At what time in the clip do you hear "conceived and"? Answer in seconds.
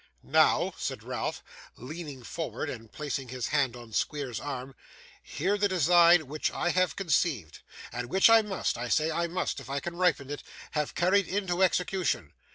6.95-8.09